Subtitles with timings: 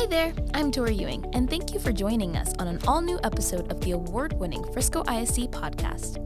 [0.00, 3.20] Hi there, I'm Tori Ewing, and thank you for joining us on an all new
[3.22, 6.16] episode of the award winning Frisco ISD podcast.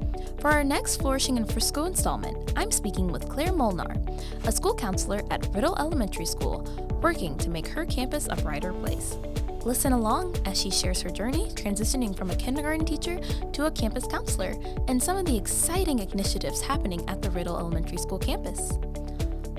[0.40, 3.96] For our next Flourishing in Frisco installment, I'm speaking with Claire Molnar,
[4.44, 6.62] a school counselor at Riddle Elementary School,
[7.02, 9.18] working to make her campus a brighter place.
[9.64, 13.18] Listen along as she shares her journey transitioning from a kindergarten teacher
[13.54, 14.54] to a campus counselor
[14.86, 18.78] and some of the exciting initiatives happening at the Riddle Elementary School campus.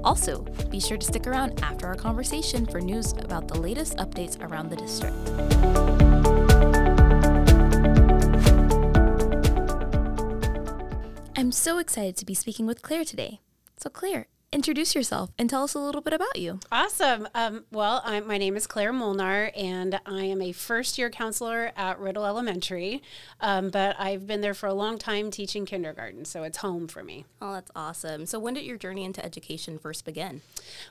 [0.06, 4.40] Also, be sure to stick around after our conversation for news about the latest updates
[4.40, 5.16] around the district.
[11.36, 13.40] I'm so excited to be speaking with Claire today.
[13.78, 16.62] So, Claire, introduce yourself and tell us a little bit about you.
[16.72, 17.28] Awesome.
[17.36, 21.74] Um, well, I'm, my name is Claire Molnar, and I am a first year counselor
[21.76, 23.04] at Riddle Elementary.
[23.42, 27.04] Um, but I've been there for a long time teaching kindergarten, so it's home for
[27.04, 27.26] me.
[27.42, 28.26] Oh, that's awesome.
[28.26, 30.42] So, when did your journey into education first begin?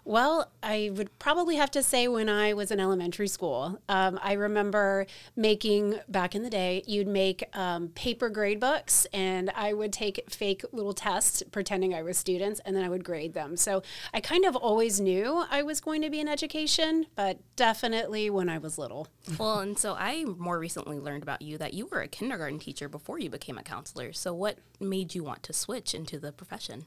[0.04, 3.80] Well, I would probably have to say when I was in elementary school.
[3.88, 5.06] Um, I remember
[5.37, 10.23] making, back in the day, you'd make um, paper grade books, and I would take
[10.29, 13.54] fake little tests pretending I was students, and then I would grade them.
[13.57, 18.30] So I kind of always knew I was going to be in education, but definitely
[18.30, 19.09] when I was little.
[19.38, 22.88] Well, and so I more recently learned about you that you were a kindergarten teacher
[22.88, 24.13] before you became a counselor.
[24.13, 26.85] So what made you want to switch into the profession?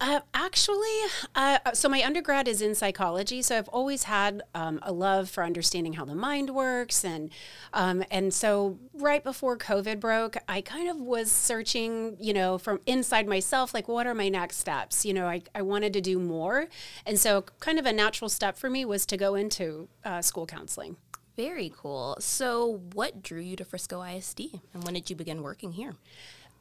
[0.00, 0.98] Uh, actually,
[1.34, 5.44] uh, so my undergrad is in psychology, so I've always had um, a love for
[5.44, 7.30] understanding how the mind works, and
[7.72, 12.80] um, and so right before COVID broke, I kind of was searching, you know, from
[12.86, 15.04] inside myself, like what are my next steps?
[15.04, 16.68] You know, I, I wanted to do more,
[17.04, 20.46] and so kind of a natural step for me was to go into uh, school
[20.46, 20.96] counseling.
[21.36, 22.16] Very cool.
[22.18, 25.94] So, what drew you to Frisco ISD, and when did you begin working here?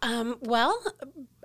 [0.02, 0.84] Um, well,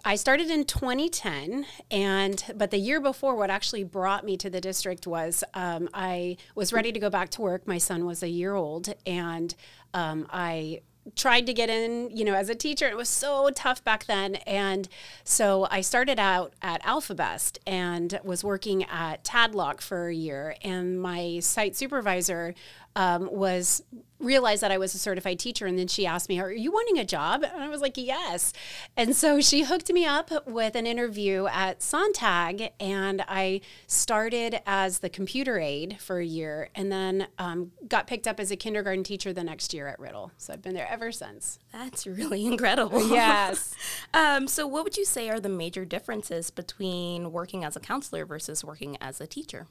[0.04, 4.60] I started in 2010, and but the year before, what actually brought me to the
[4.60, 7.66] district was um, I was ready to go back to work.
[7.68, 9.54] My son was a year old, and
[9.94, 10.80] um, I
[11.16, 12.88] tried to get in, you know, as a teacher.
[12.88, 14.36] It was so tough back then.
[14.46, 14.88] And
[15.24, 20.56] so I started out at Alphabest and was working at Tadlock for a year.
[20.62, 22.54] And my site supervisor
[22.96, 23.82] um, was
[24.20, 25.66] realized that I was a certified teacher.
[25.66, 27.42] And then she asked me, Are you wanting a job?
[27.42, 28.52] And I was like, Yes.
[28.96, 32.70] And so she hooked me up with an interview at Sonntag.
[32.78, 38.28] And I started as the computer aide for a year and then um, got picked
[38.28, 40.32] up as a kindergarten teacher the next year at Riddle.
[40.36, 41.58] So I've been there ever since.
[41.72, 43.08] That's really incredible.
[43.08, 43.74] Yes.
[44.14, 48.24] um, so, what would you say are the major differences between working as a counselor
[48.24, 49.66] versus working as a teacher?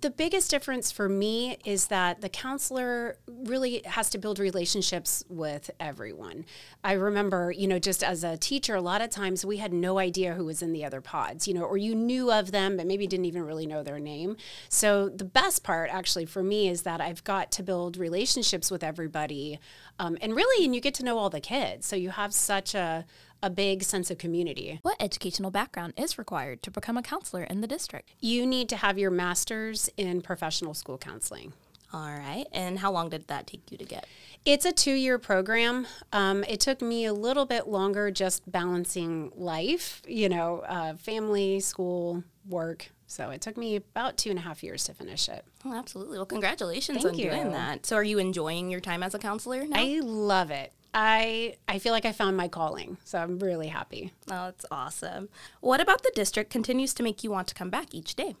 [0.00, 5.70] The biggest difference for me is that the counselor really has to build relationships with
[5.80, 6.44] everyone.
[6.84, 9.98] I remember, you know, just as a teacher, a lot of times we had no
[9.98, 12.86] idea who was in the other pods, you know, or you knew of them, but
[12.86, 14.36] maybe didn't even really know their name.
[14.68, 18.84] So the best part, actually, for me is that I've got to build relationships with
[18.84, 19.58] everybody.
[19.98, 21.86] Um, and really, and you get to know all the kids.
[21.86, 23.06] So you have such a,
[23.46, 24.80] a big sense of community.
[24.82, 28.10] What educational background is required to become a counselor in the district?
[28.20, 31.52] You need to have your master's in professional school counseling.
[31.92, 32.46] All right.
[32.52, 34.08] And how long did that take you to get?
[34.44, 35.86] It's a two year program.
[36.12, 41.60] Um, it took me a little bit longer just balancing life, you know, uh, family,
[41.60, 42.90] school, work.
[43.06, 45.44] So it took me about two and a half years to finish it.
[45.64, 46.18] Oh, absolutely.
[46.18, 47.30] Well, congratulations Thank on you.
[47.30, 47.86] doing that.
[47.86, 49.78] So, are you enjoying your time as a counselor now?
[49.78, 50.72] I love it.
[50.98, 54.12] I I feel like I found my calling, so I'm really happy.
[54.30, 55.28] Oh, that's awesome.
[55.60, 58.34] What about the district continues to make you want to come back each day?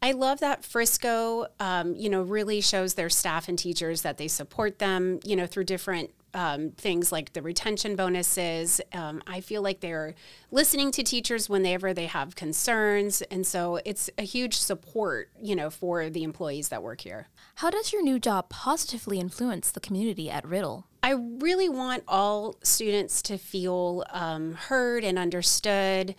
[0.00, 4.26] I love that Frisco, um, you know, really shows their staff and teachers that they
[4.26, 8.80] support them, you know, through different um, things like the retention bonuses.
[8.92, 10.14] Um, I feel like they're
[10.50, 15.70] listening to teachers whenever they have concerns, and so it's a huge support, you know,
[15.70, 17.28] for the employees that work here.
[17.56, 20.86] How does your new job positively influence the community at Riddle?
[21.02, 26.14] I really want all students to feel um, heard and understood.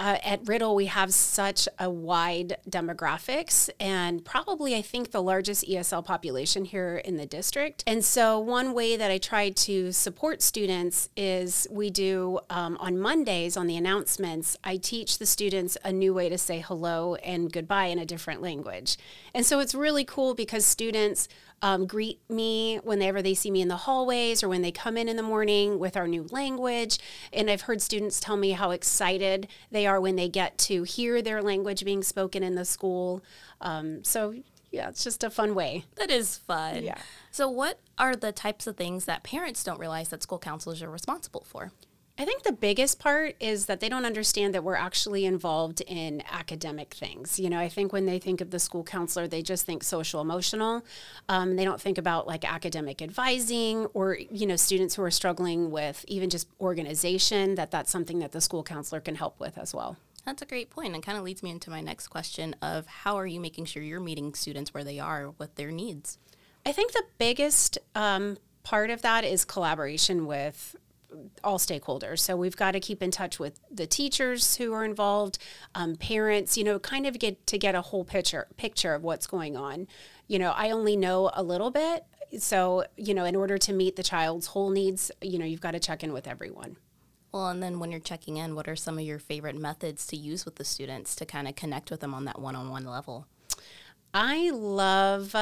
[0.00, 5.68] Uh, at Riddle, we have such a wide demographics and probably, I think, the largest
[5.68, 7.84] ESL population here in the district.
[7.86, 12.98] And so, one way that I try to support students is we do um, on
[12.98, 17.52] Mondays on the announcements, I teach the students a new way to say hello and
[17.52, 18.96] goodbye in a different language.
[19.34, 21.28] And so, it's really cool because students
[21.62, 25.08] um, greet me whenever they see me in the hallways or when they come in
[25.08, 26.98] in the morning with our new language.
[27.32, 31.20] And I've heard students tell me how excited they are when they get to hear
[31.20, 33.22] their language being spoken in the school.
[33.60, 34.34] Um, so,
[34.70, 35.84] yeah, it's just a fun way.
[35.96, 36.84] That is fun.
[36.84, 36.98] Yeah.
[37.30, 40.90] So, what are the types of things that parents don't realize that school counselors are
[40.90, 41.72] responsible for?
[42.20, 46.22] I think the biggest part is that they don't understand that we're actually involved in
[46.30, 47.40] academic things.
[47.40, 50.20] You know, I think when they think of the school counselor, they just think social
[50.20, 50.84] emotional.
[51.30, 55.70] Um, they don't think about like academic advising or, you know, students who are struggling
[55.70, 59.72] with even just organization, that that's something that the school counselor can help with as
[59.72, 59.96] well.
[60.26, 63.16] That's a great point and kind of leads me into my next question of how
[63.16, 66.18] are you making sure you're meeting students where they are with their needs?
[66.66, 70.76] I think the biggest um, part of that is collaboration with
[71.42, 72.20] all stakeholders.
[72.20, 75.38] So we've got to keep in touch with the teachers who are involved,
[75.74, 76.56] um, parents.
[76.56, 79.88] You know, kind of get to get a whole picture picture of what's going on.
[80.26, 82.04] You know, I only know a little bit,
[82.38, 85.72] so you know, in order to meet the child's whole needs, you know, you've got
[85.72, 86.76] to check in with everyone.
[87.32, 90.16] Well, and then when you're checking in, what are some of your favorite methods to
[90.16, 93.26] use with the students to kind of connect with them on that one-on-one level?
[94.12, 95.36] I love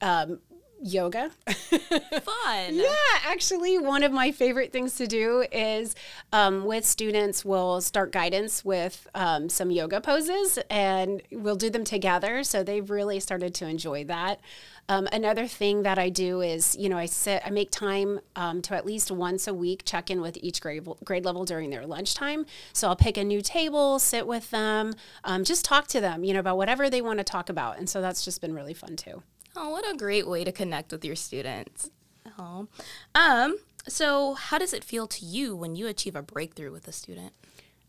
[0.00, 0.40] um,
[0.82, 1.30] yoga.
[1.46, 2.74] Fun.
[2.74, 2.94] yeah,
[3.24, 5.94] actually, one of my favorite things to do is
[6.32, 11.84] um, with students, we'll start guidance with um, some yoga poses and we'll do them
[11.84, 12.42] together.
[12.44, 14.40] So they've really started to enjoy that.
[14.88, 18.60] Um, another thing that I do is, you know, I sit, I make time um,
[18.62, 21.86] to at least once a week check in with each grade, grade level during their
[21.86, 22.44] lunchtime.
[22.72, 26.34] So I'll pick a new table, sit with them, um, just talk to them, you
[26.34, 27.78] know, about whatever they want to talk about.
[27.78, 29.22] And so that's just been really fun too.
[29.56, 31.90] Oh, what a great way to connect with your students.
[32.38, 32.68] Oh.
[33.14, 33.58] Um,
[33.88, 37.32] so how does it feel to you when you achieve a breakthrough with a student?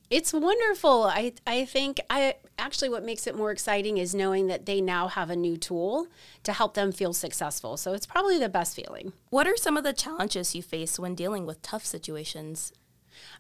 [0.10, 1.04] It's wonderful.
[1.04, 5.08] I, I think I actually what makes it more exciting is knowing that they now
[5.08, 6.08] have a new tool
[6.44, 7.78] to help them feel successful.
[7.78, 9.13] So it's probably the best feeling.
[9.30, 12.74] What are some of the challenges you face when dealing with tough situations?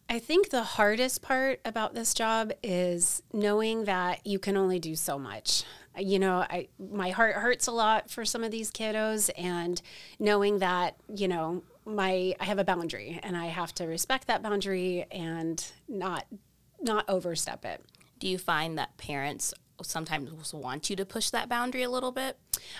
[0.09, 4.95] I think the hardest part about this job is knowing that you can only do
[4.95, 5.63] so much
[5.97, 9.81] you know, I my heart hurts a lot for some of these kiddos, and
[10.19, 14.41] knowing that you know my I have a boundary, and I have to respect that
[14.41, 16.25] boundary and not
[16.81, 17.83] not overstep it.
[18.19, 19.53] Do you find that parents
[19.83, 22.37] sometimes want you to push that boundary a little bit?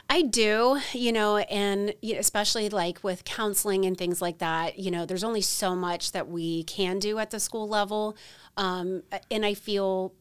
[0.09, 5.05] I do, you know, and especially like with counseling and things like that, you know,
[5.05, 8.15] there's only so much that we can do at the school level.
[8.57, 10.13] Um, and I feel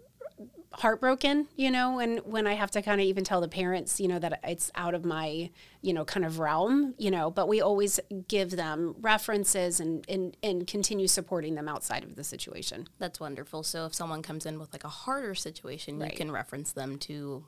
[0.81, 4.09] heartbroken, you know, and when I have to kind of even tell the parents, you
[4.09, 5.51] know, that it's out of my,
[5.83, 10.37] you know, kind of realm, you know, but we always give them references and, and,
[10.43, 12.89] and continue supporting them outside of the situation.
[12.99, 13.63] That's wonderful.
[13.63, 16.11] So if someone comes in with like a harder situation, right.
[16.11, 17.45] you can reference them to,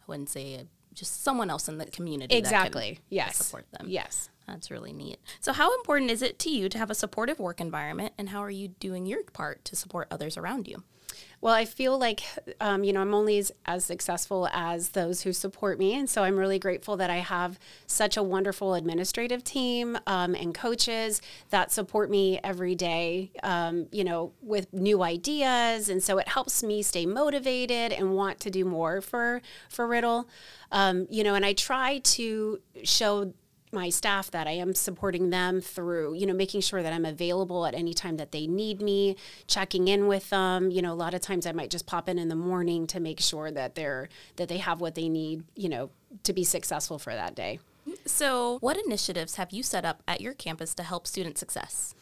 [0.00, 2.36] I wouldn't say uh, just someone else in the community.
[2.36, 3.00] Exactly.
[3.08, 3.36] yes.
[3.36, 3.86] Support them.
[3.88, 4.30] Yes.
[4.46, 5.18] That's really neat.
[5.40, 8.40] So, how important is it to you to have a supportive work environment, and how
[8.40, 10.82] are you doing your part to support others around you?
[11.40, 12.22] Well, I feel like,
[12.60, 15.94] um, you know, I'm only as, as, successful as those who support me.
[15.94, 20.54] And so I'm really grateful that I have such a wonderful administrative team um, and
[20.54, 25.88] coaches that support me every day, um, you know, with new ideas.
[25.88, 30.28] And so it helps me stay motivated and want to do more for, for Riddle.
[30.72, 33.34] Um, you know, and I try to show
[33.74, 37.66] my staff that I am supporting them through, you know, making sure that I'm available
[37.66, 39.16] at any time that they need me,
[39.46, 40.70] checking in with them.
[40.70, 43.00] You know, a lot of times I might just pop in in the morning to
[43.00, 45.90] make sure that they're that they have what they need, you know,
[46.22, 47.58] to be successful for that day.
[48.06, 51.94] So, what initiatives have you set up at your campus to help student success?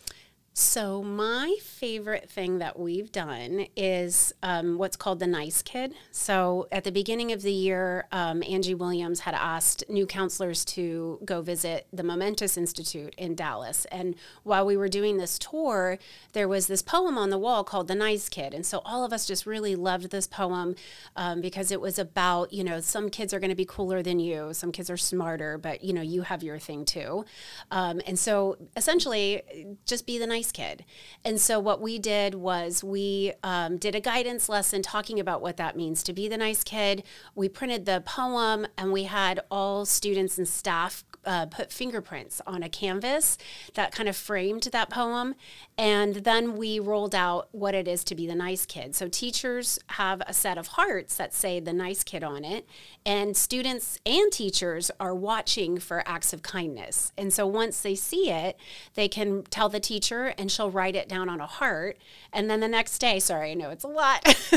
[0.54, 5.94] So, my favorite thing that we've done is um, what's called the Nice Kid.
[6.10, 11.20] So, at the beginning of the year, um, Angie Williams had asked new counselors to
[11.24, 13.86] go visit the Momentous Institute in Dallas.
[13.86, 15.98] And while we were doing this tour,
[16.34, 18.52] there was this poem on the wall called The Nice Kid.
[18.52, 20.74] And so, all of us just really loved this poem
[21.16, 24.20] um, because it was about, you know, some kids are going to be cooler than
[24.20, 27.24] you, some kids are smarter, but, you know, you have your thing too.
[27.70, 29.40] Um, and so, essentially,
[29.86, 30.84] just be the nice nice kid.
[31.24, 35.56] And so what we did was we um, did a guidance lesson talking about what
[35.56, 37.04] that means to be the nice kid.
[37.36, 42.62] We printed the poem and we had all students and staff uh, put fingerprints on
[42.62, 43.38] a canvas
[43.74, 45.34] that kind of framed that poem.
[45.78, 48.94] And then we rolled out what it is to be the nice kid.
[48.94, 52.66] So teachers have a set of hearts that say the nice kid on it.
[53.06, 57.12] And students and teachers are watching for acts of kindness.
[57.16, 58.56] And so once they see it,
[58.94, 61.98] they can tell the teacher and she'll write it down on a heart.
[62.32, 64.22] And then the next day, sorry, I know it's a lot.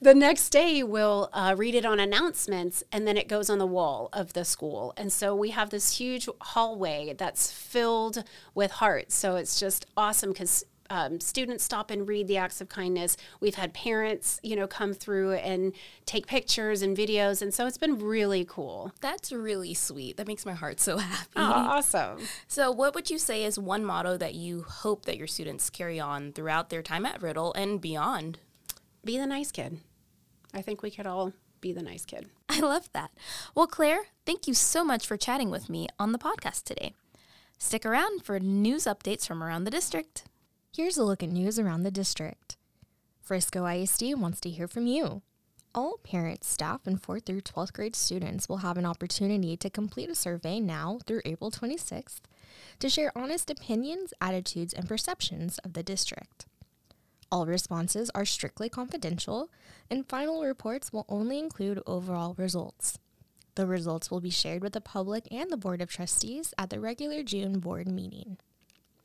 [0.00, 3.66] the next day, we'll uh, read it on announcements and then it goes on the
[3.66, 4.92] wall of the school.
[4.96, 9.14] And so we have this huge hallway that's filled with hearts.
[9.14, 13.16] So it's just awesome because um, students stop and read the acts of kindness.
[13.38, 15.72] We've had parents, you know, come through and
[16.04, 17.40] take pictures and videos.
[17.40, 18.92] And so it's been really cool.
[19.00, 20.16] That's really sweet.
[20.16, 21.30] That makes my heart so happy.
[21.36, 22.18] Oh, awesome.
[22.48, 26.00] So, what would you say is one motto that you hope that your students carry
[26.00, 28.38] on throughout their time at Riddle and beyond?
[29.04, 29.78] Be the nice kid.
[30.52, 32.28] I think we could all be the nice kid.
[32.48, 33.12] I love that.
[33.54, 36.94] Well, Claire, thank you so much for chatting with me on the podcast today.
[37.58, 40.24] Stick around for news updates from around the district.
[40.72, 42.56] Here's a look at news around the district.
[43.20, 45.22] Frisco ISD wants to hear from you.
[45.74, 50.08] All parents, staff, and 4th through 12th grade students will have an opportunity to complete
[50.08, 52.20] a survey now through April 26th
[52.78, 56.46] to share honest opinions, attitudes, and perceptions of the district.
[57.32, 59.50] All responses are strictly confidential,
[59.90, 62.96] and final reports will only include overall results.
[63.56, 66.78] The results will be shared with the public and the Board of Trustees at the
[66.78, 68.38] regular June board meeting.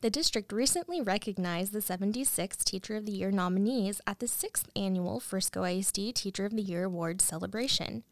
[0.06, 5.20] The district recently recognized the 76 Teacher of the Year nominees at the 6th annual
[5.20, 8.04] Frisco ISD Teacher of the Year Award celebration.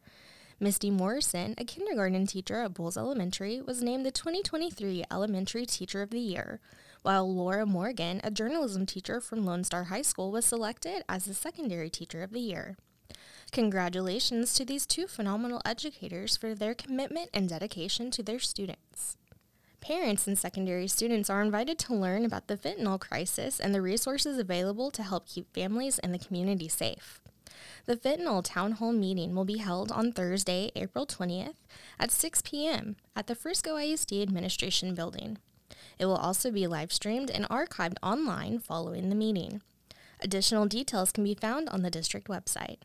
[0.59, 6.09] Misty Morrison, a kindergarten teacher at Boals Elementary, was named the 2023 Elementary Teacher of
[6.09, 6.59] the Year,
[7.03, 11.35] while Laura Morgan, a journalism teacher from Lone Star High School, was selected as the
[11.35, 12.75] Secondary Teacher of the Year.
[13.51, 19.15] Congratulations to these two phenomenal educators for their commitment and dedication to their students.
[19.83, 24.37] Parents and secondary students are invited to learn about the fentanyl crisis and the resources
[24.37, 27.19] available to help keep families and the community safe.
[27.85, 31.55] The Fentanyl Town Hall meeting will be held on Thursday, April 20th
[31.99, 32.95] at 6 p.m.
[33.13, 35.37] at the Frisco ISD Administration Building.
[35.99, 39.61] It will also be live streamed and archived online following the meeting.
[40.21, 42.77] Additional details can be found on the district website.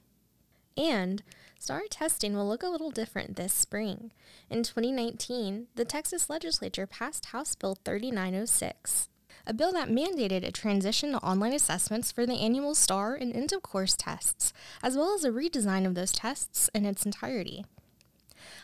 [0.77, 1.23] And
[1.61, 4.13] STAAR testing will look a little different this spring.
[4.49, 9.09] In 2019, the Texas legislature passed House Bill 3906,
[9.45, 13.53] a bill that mandated a transition to online assessments for the annual STAAR and end
[13.53, 14.53] of course tests,
[14.85, 17.65] as well as a redesign of those tests in its entirety.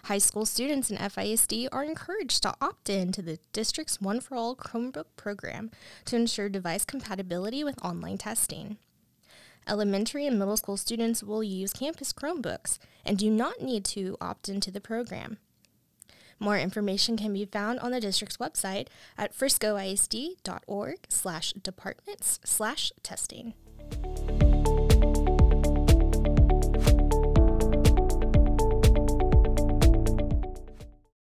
[0.05, 4.37] High school students in FISD are encouraged to opt in to the district's One for
[4.37, 5.73] All Chromebook program
[6.05, 8.79] to ensure device compatibility with online testing.
[9.69, 14.49] Elementary and middle school students will use campus Chromebooks and do not need to opt
[14.49, 15.39] into the program.
[16.39, 23.55] More information can be found on the district's website at friscoisd.org slash departments slash testing.